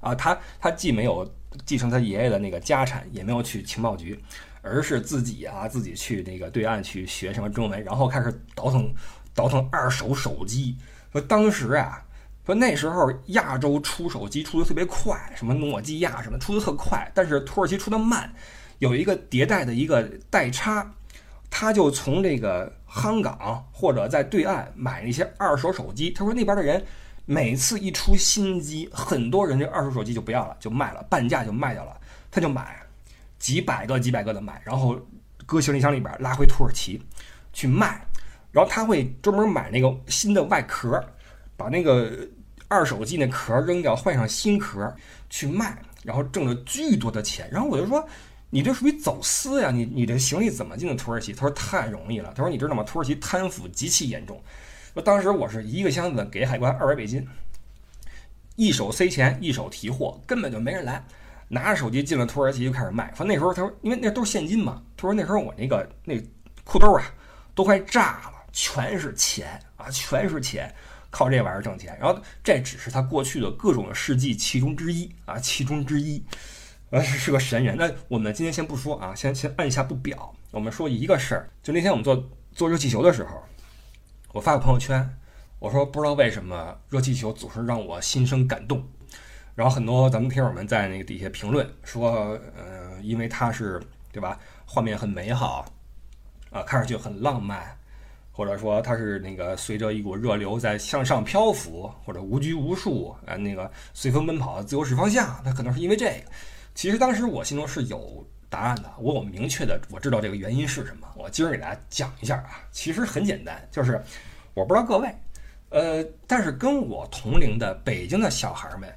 [0.00, 1.30] 啊，他他既没有。
[1.66, 4.18] 继承他爷爷的那个家产，也没有去情报局，
[4.62, 8.92] 而是自己啊自己去那个对岸去学什么中文，然后开始倒腾
[9.34, 10.76] 倒腾二手手机。
[11.12, 12.04] 说当时啊，
[12.46, 18.32] 说那时候亚洲出手机出的特别快，什么诺基亚什么出的特快，但是土耳其出的慢，
[18.78, 20.94] 有一个迭代的一个代差，
[21.50, 26.10] 他就从这个香港或者在对岸买那些二手手机。
[26.12, 26.84] 他说那边的人
[27.30, 31.96] 每次一出新机，很多人这二手手机就不要了，就卖了，半价就卖掉了，
[32.28, 32.76] 他就买。
[33.38, 34.98] 几百个、几百个的买，然后
[35.46, 37.00] 搁行李箱里边拉回土耳其
[37.52, 38.04] 去卖，
[38.50, 41.02] 然后他会专门买那个新的外壳，
[41.56, 42.28] 把那个
[42.66, 44.92] 二手机那壳扔掉，换上新壳
[45.30, 47.48] 去卖，然后挣了巨多的钱。
[47.52, 48.04] 然后我就说，
[48.50, 49.70] 你这属于走私呀！
[49.70, 51.32] 你你这行李怎么进的土耳其？
[51.32, 52.32] 他说太容易了。
[52.34, 52.82] 他说你知道吗？
[52.82, 54.42] 土耳其贪腐极其严重。
[54.92, 57.26] 说当时我是一个箱子给海关二百美金，
[58.56, 61.04] 一手塞钱，一手提货，根本就没人来。
[61.52, 66.14] 拿着手机进了土耳其就开始卖，说那时候他说，因为那都是现金嘛，他说那时候我那个那
[66.62, 67.02] 裤兜啊
[67.56, 70.72] 都快炸了，全是钱啊，全是钱，
[71.10, 71.98] 靠这玩意儿挣钱。
[72.00, 76.24] 然后这只是他过去的各种事迹其中之一啊，其中之一，
[76.90, 77.76] 呃是个神人。
[77.76, 80.32] 那我们今天先不说啊，先先按下不表。
[80.52, 83.42] 我们说一个事儿，就那天我们做做热气球的时候，
[84.32, 85.04] 我发个朋友圈，
[85.58, 88.80] 我说不知道为什么热气球总是让我心生感动。
[89.56, 95.66] 然后很多咱们听友们在那个底下评论说，呃，因为它是对吧，画面很美好，
[96.50, 97.76] 啊，看上去很浪漫，
[98.30, 106.22] 或者说它是那个随着一股热流在向上漂浮，或者无拘无束，啊，那个随风奔跑，自由式方向，那可能是因为这个。
[106.72, 111.08] 其实当时我心中是有答案的，我有明确的我知道这个原因是什么。
[111.16, 113.98] 我今儿给大家讲一下啊，其实很简单，就是
[114.52, 115.08] 我不知道各位，
[115.70, 118.92] 呃，但是跟我同龄的北京的小孩们。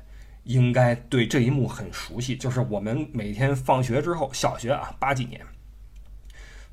[0.45, 5.39] 应该对这一幕很熟悉，就是我们每天放学之后，小学啊八几年，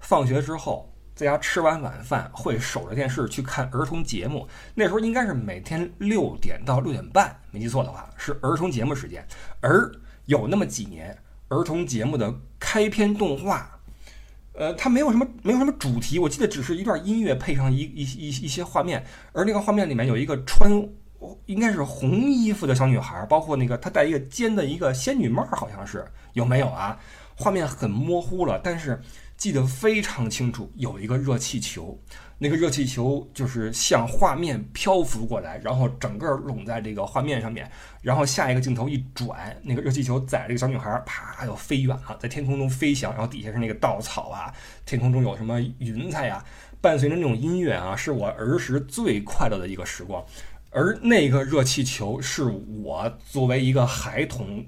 [0.01, 4.45] 放学之后在家吃完晚饭会守着电视去看儿童节目。
[4.75, 9.25] 那时候应该是每天六点到六点半，没记错的话是儿童节目时间。
[9.61, 9.89] 而
[10.25, 11.17] 有那么几年，
[11.51, 13.79] 儿童节目的开篇动画，
[14.55, 20.89] 呃，它没有什么没有什么主题，我记得只是一段音乐配上一一一一些画面，而那个画面里面有一个穿。
[21.45, 26.99] 应该是红衣服的小女孩，包括那个她戴一个尖的一个仙女帽，好像是有没有啊？
[27.37, 28.99] 画面很模糊了，但是
[29.37, 32.01] 记得非常清楚，有一个热气球，
[32.43, 37.71] 那个热气球就是向画面漂浮过来，然后整个拢在这个画面上面，
[38.01, 44.51] 然后下一个镜头一转，那个热气球载这个小女孩，啪就飞远了，在天空中飞翔，然后底下是那个稻草啊，
[44.87, 46.43] 天空中有什么云彩呀，
[46.81, 50.25] 伴随着那种音乐啊，是我儿时最快乐的一个时光。
[50.71, 52.45] 而那个热气球是
[52.83, 54.65] 我作为一个孩童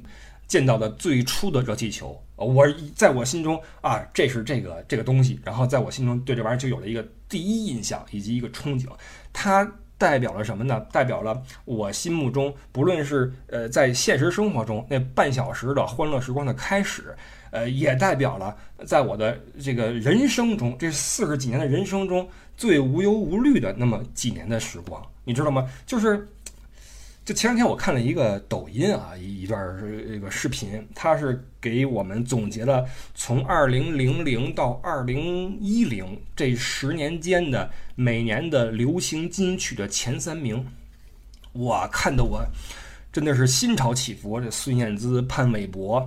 [0.46, 7.02] 见到的最初的热气球，我在我心中啊，这是这个这个东西，然后在我心中对这玩意儿就有了一个
[7.32, 8.86] 第一印象以及一个憧憬。
[9.32, 9.66] 它
[9.96, 10.78] 代表了什么呢？
[10.92, 17.16] 代表了我心目中，不论是呃在现实生活中那半小时的欢乐时光的开始，
[17.50, 18.54] 呃，也代表了
[18.84, 25.00] 在我的这个人生中这四十几年的人生中最无忧无虑的那么几年的时光。
[25.24, 25.66] 你知道吗？
[25.86, 26.28] 就是，
[27.24, 29.58] 就前两天我看了一个抖音啊，一一段
[30.08, 40.66] 这个视频，它是给我们总结了从二零零零到二零一零这十年间的每年的流行金曲的前三名。
[41.52, 42.44] 我看的我
[43.12, 44.40] 真的是心潮起伏。
[44.40, 46.06] 这孙燕姿、潘玮柏、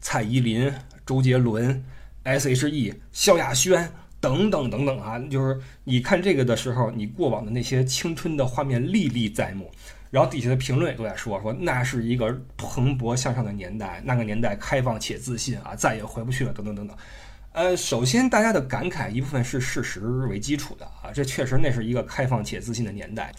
[0.00, 0.72] 蔡依林、
[1.06, 1.84] 周杰伦、
[2.24, 3.88] S.H.E、萧亚轩。
[4.22, 9.70] 等等等等啊，就是你看这个的时候，你过往的那些青春的画面历历在目。
[10.10, 16.96] 然后底下的评论也都在说说，那是一个蓬勃向上的年代，那个年代开放且自信啊，再也回不去了，等等等等。
[17.52, 23.32] 呃，首先大家的感慨一部分是事实为基础的啊，这确实那是一个开放且自信的年代。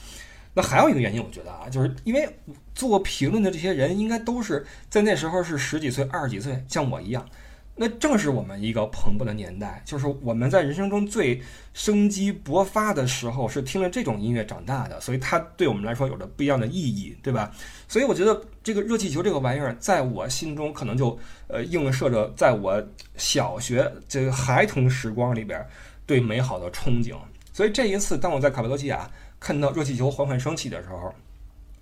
[0.53, 2.27] 那还有一个原因，我觉得啊，就是因为
[2.75, 7.25] 做评论的这些人应该都是在那时候是十几岁、二十几岁，像我一样。
[7.73, 11.41] 那正是我们一个蓬勃的年代，就是我们在人生中最
[11.73, 17.49] 生机勃发的时候，是听了这种音乐长大的，所以它对我们来说有着不一样的意义，对吧？
[17.87, 21.17] 所以我觉得这个热气球这个玩意儿，在我心中可能就
[21.47, 22.83] 呃映射着在我
[23.15, 25.65] 小学这个孩童时光里边
[26.05, 27.15] 对美好的憧憬。
[27.51, 29.09] 所以这一次，当我在卡帕多奇亚
[29.39, 31.11] 看到热气球缓缓升起的时候，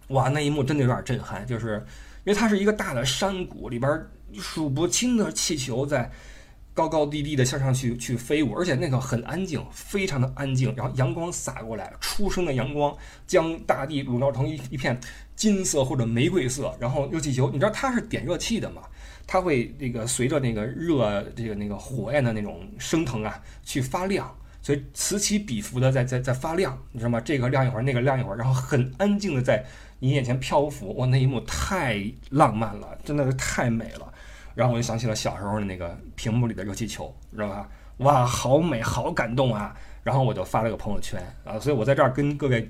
[0.09, 1.83] 哇，那一幕真的有点震撼，就是
[2.23, 4.01] 因为它是一个大的山谷里边。
[4.33, 6.11] 数不清的气球在
[6.73, 10.73] 高高低低的向上去去飞舞，而且那个很安静，非常的安静。
[10.77, 12.95] 然后阳光洒过来，初升的阳光
[13.27, 14.97] 将大地笼罩成一一片
[15.35, 16.73] 金色或者玫瑰色。
[16.79, 18.83] 然后热气球，你知道它是点热气的吗？
[19.27, 27.19] 它会那个随着那个热这个那个火焰的那种升腾啊，去发亮，所以此起彼伏的在在在发亮，你知道吗？
[27.19, 29.65] 这个亮一会儿，那个亮一会儿，然后很安静的在
[29.99, 34.13] 你眼前漂浮，哇，那一幕太浪漫了，真的是太美了。
[34.59, 37.69] 然后我就想起了小时候的那个屏幕里的热气球，知道吧？
[37.99, 39.73] 哇，好美，好感动啊！
[40.03, 42.69] 然后我就发了个朋友圈啊，所以我在这儿跟各位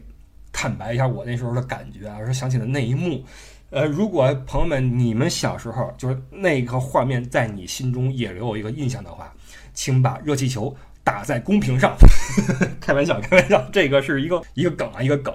[0.54, 3.26] 坦白一下我那时候的感觉啊，我想起了那一幕。
[3.72, 9.34] 呃，如果朋友们你们小时候就是那个画面在你心中也留有一个印象的话，
[9.74, 11.96] 请把热气球打在公屏上。
[12.80, 15.34] 开玩笑，开玩笑，这个是一个一个梗啊，一个梗。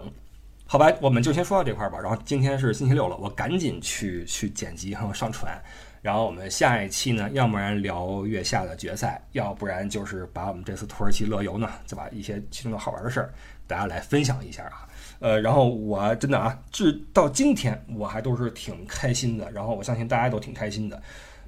[0.67, 1.99] 好吧，我们就先说到这块儿吧。
[2.01, 5.61] 然后今天是星期六了，我赶紧去去剪辑然后上传。
[6.05, 13.33] 然后我们下一期呢，要不然聊月下的决赛，要不然就是把我们这次土耳其乐游呢，再把一些其中的好玩的事儿，
[13.67, 14.87] 大家来分享一下啊。
[15.21, 19.51] 呃，然后我真的啊，至到今天我还都是挺开心的。
[19.51, 21.03] 然后我相信大家都挺开心的。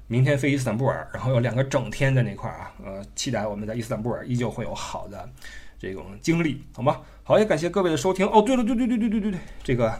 [0.07, 5.29] 明天飞伊斯坦布尔，然后有两个整天在那块儿啊，呃，期待我们在伊斯坦布尔依旧会有好的
[5.77, 6.99] 这种经历，好吗？
[7.23, 8.25] 好，也感谢各位的收听。
[8.29, 9.93] 哦，对了，对对对对对对对，这个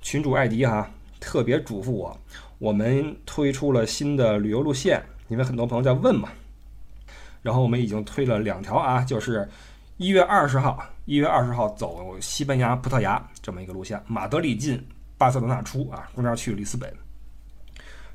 [0.00, 0.90] 群主艾迪哈
[1.20, 2.18] 特别嘱咐我。
[2.60, 6.28] 我们推出了新的旅游路线，因为很多朋友在问嘛。
[7.40, 9.48] 然后我们已经推了两条啊，就是
[9.96, 14.86] 一月二十号，一月二十号走西班牙、葡萄牙这么一个路线，马德里进，
[15.16, 16.94] 巴塞罗那出啊，中间去里斯本。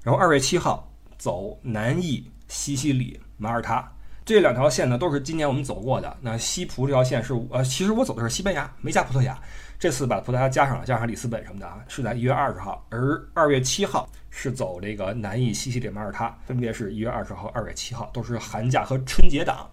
[0.04, 0.88] 然后二月七号
[1.18, 3.92] 走南意、西西里、马耳他
[4.24, 6.16] 这两条线呢，都是今年我们走过的。
[6.22, 9.36] 那西葡这条线是呃，其实我走的是西班牙，没加葡萄牙。
[9.80, 14.08] 这次把葡萄牙加上了，加上里斯本什么的啊，是在一月二十号，而二月七号
[14.38, 19.66] 是走这个南意、西西里、马耳他，分别是一月二十号、二月七号，都是寒假和春节档。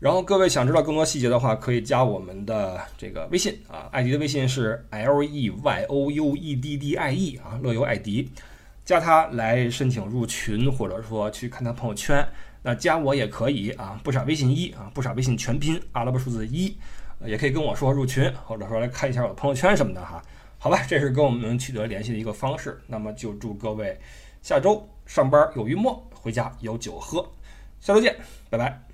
[0.00, 8.30] 然后各位想知道更多细节的话，可以加我们的这个微信啊，艾迪的微信是 L E Y O U E D D I E 啊，乐游艾迪，
[8.82, 12.26] 加他来申请入群，或者说去看他朋友圈。
[12.62, 16.74] 那加我也可以啊，不傻微信一啊，不傻微信全拼阿拉伯数字一。
[17.24, 20.22] 也可以跟我说入群，或者说来看一下我的朋友圈什么的哈，
[20.66, 22.76] 好吧，这是跟我们取得联系的一个方式。
[22.88, 23.96] 那么就祝各位
[24.42, 27.24] 下周上班有鱼摸，回家有酒喝，
[27.78, 28.16] 下周见，
[28.50, 28.85] 拜拜。